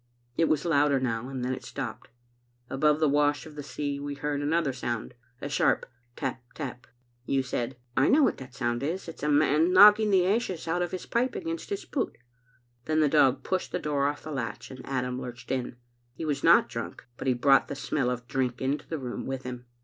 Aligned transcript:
*" 0.15 0.25
It 0.35 0.49
was 0.49 0.65
louder 0.65 0.99
now, 0.99 1.29
and 1.29 1.45
then 1.45 1.53
it 1.53 1.63
stopped. 1.63 2.07
Above 2.71 2.99
the 2.99 3.07
wash 3.07 3.45
of 3.45 3.53
the 3.53 3.61
sea 3.61 3.99
we 3.99 4.15
heard 4.15 4.41
another 4.41 4.73
sound— 4.73 5.13
a 5.43 5.47
sharp 5.47 5.85
tap, 6.15 6.41
tap. 6.55 6.87
You 7.27 7.43
said, 7.43 7.77
*I 7.95 8.09
know 8.09 8.23
what 8.23 8.39
sound 8.51 8.81
that 8.81 8.89
is; 8.91 9.07
it's 9.07 9.21
a 9.21 9.29
man 9.29 9.71
knocking 9.71 10.09
the 10.09 10.25
ashes 10.25 10.67
out 10.67 10.81
of 10.81 10.89
his 10.89 11.05
pipe 11.05 11.35
against 11.35 11.69
his 11.69 11.85
boot. 11.85 12.17
* 12.51 12.85
"Then 12.85 12.99
the 12.99 13.09
dog 13.09 13.43
pushed 13.43 13.71
the 13.71 13.77
door 13.77 14.07
off 14.07 14.23
the 14.23 14.31
latch, 14.31 14.71
and 14.71 14.83
Adam 14.87 15.21
lurched 15.21 15.51
in. 15.51 15.75
He 16.15 16.25
was 16.25 16.43
not 16.43 16.67
drunk, 16.67 17.05
but 17.15 17.27
he 17.27 17.35
brought 17.35 17.67
the 17.67 17.75
smell 17.75 18.09
of 18.09 18.27
drink 18.27 18.59
into 18.59 18.87
the 18.87 18.97
room 18.97 19.27
with 19.27 19.43
him. 19.43 19.67